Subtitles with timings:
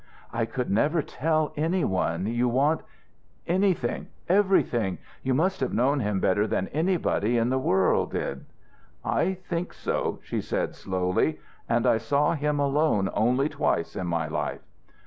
[0.33, 2.25] "I could never tell any one.
[2.25, 2.81] You want"
[3.47, 4.97] "Anything, everything.
[5.21, 8.45] You must have known him better than anybody in he world did."
[9.05, 11.37] "I think so," she said, slowly
[11.69, 14.61] "And I saw him alone only twice in my life."